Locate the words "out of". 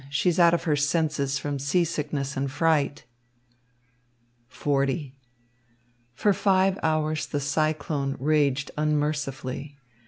0.39-0.63